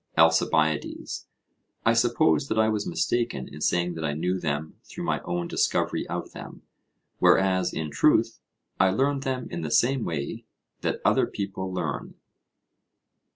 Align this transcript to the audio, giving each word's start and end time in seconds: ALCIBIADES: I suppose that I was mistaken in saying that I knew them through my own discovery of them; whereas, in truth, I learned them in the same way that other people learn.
ALCIBIADES: 0.17 1.27
I 1.85 1.93
suppose 1.93 2.47
that 2.47 2.57
I 2.57 2.69
was 2.69 2.87
mistaken 2.89 3.47
in 3.47 3.61
saying 3.61 3.93
that 3.93 4.03
I 4.03 4.13
knew 4.15 4.39
them 4.39 4.77
through 4.83 5.03
my 5.03 5.21
own 5.25 5.47
discovery 5.47 6.07
of 6.07 6.31
them; 6.31 6.63
whereas, 7.19 7.71
in 7.71 7.91
truth, 7.91 8.39
I 8.79 8.89
learned 8.89 9.21
them 9.21 9.47
in 9.51 9.61
the 9.61 9.69
same 9.69 10.03
way 10.03 10.43
that 10.81 11.01
other 11.05 11.27
people 11.27 11.71
learn. 11.71 12.15